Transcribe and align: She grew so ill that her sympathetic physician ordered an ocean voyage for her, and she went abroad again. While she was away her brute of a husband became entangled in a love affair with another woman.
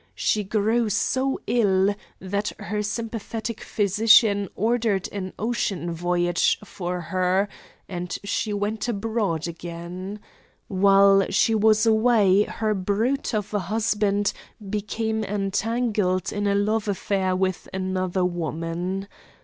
She 0.15 0.43
grew 0.43 0.89
so 0.89 1.39
ill 1.45 1.93
that 2.19 2.51
her 2.57 2.81
sympathetic 2.81 3.61
physician 3.61 4.49
ordered 4.55 5.07
an 5.11 5.31
ocean 5.37 5.91
voyage 5.91 6.57
for 6.65 6.99
her, 6.99 7.47
and 7.87 8.17
she 8.23 8.51
went 8.51 8.87
abroad 8.87 9.47
again. 9.47 10.19
While 10.67 11.27
she 11.29 11.53
was 11.53 11.85
away 11.85 12.45
her 12.45 12.73
brute 12.73 13.35
of 13.35 13.53
a 13.53 13.59
husband 13.59 14.33
became 14.67 15.23
entangled 15.23 16.33
in 16.33 16.47
a 16.47 16.55
love 16.55 16.87
affair 16.87 17.35
with 17.35 17.69
another 17.71 18.25
woman. 18.25 19.07